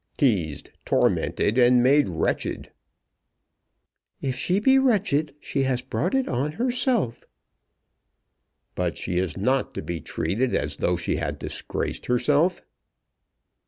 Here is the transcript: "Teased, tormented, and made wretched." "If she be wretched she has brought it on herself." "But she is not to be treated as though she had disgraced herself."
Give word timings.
"Teased, 0.17 0.71
tormented, 0.83 1.59
and 1.59 1.83
made 1.83 2.09
wretched." 2.09 2.71
"If 4.19 4.35
she 4.35 4.59
be 4.59 4.79
wretched 4.79 5.35
she 5.39 5.61
has 5.69 5.83
brought 5.83 6.15
it 6.15 6.27
on 6.27 6.53
herself." 6.53 7.23
"But 8.73 8.97
she 8.97 9.19
is 9.19 9.37
not 9.37 9.75
to 9.75 9.83
be 9.83 10.01
treated 10.01 10.55
as 10.55 10.77
though 10.77 10.95
she 10.97 11.17
had 11.17 11.37
disgraced 11.37 12.07
herself." 12.07 12.63